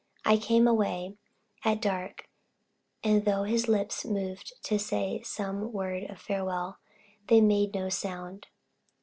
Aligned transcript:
I 0.25 0.37
came 0.37 0.67
away 0.67 1.15
at 1.63 1.79
dark, 1.79 2.27
and 3.03 3.23
though 3.23 3.43
his 3.43 3.67
lips 3.67 4.03
moved 4.03 4.53
to 4.63 4.79
say 4.79 5.21
some 5.21 5.71
word 5.71 6.05
of 6.09 6.17
farewell, 6.19 6.79
they 7.27 7.39
made 7.39 7.75
no 7.75 7.87
sound. 7.89 8.47